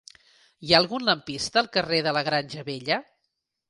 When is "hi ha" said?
0.67-0.79